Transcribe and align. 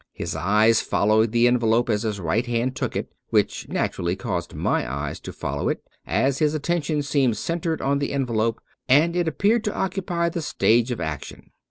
His 0.13 0.35
eyes 0.35 0.81
followed 0.81 1.31
the 1.31 1.45
envelope 1.47 1.87
as 1.87 2.01
his 2.01 2.19
right 2.19 2.47
hand 2.47 2.75
took 2.75 2.95
it; 2.95 3.13
which 3.29 3.69
naturally 3.69 4.15
caused 4.15 4.55
my 4.55 4.91
eyes 4.91 5.19
to 5.19 5.31
follow 5.31 5.69
it, 5.69 5.83
as 6.07 6.39
his 6.39 6.55
attention 6.55 7.03
seemed 7.03 7.37
centered 7.37 7.83
on 7.83 7.99
the 7.99 8.11
envelope 8.11 8.61
and 8.89 9.15
it 9.15 9.27
appeared 9.27 9.63
to 9.65 9.75
occupy 9.75 10.27
the 10.29 10.41
stage 10.41 10.89
of 10.89 10.99
action. 10.99 11.51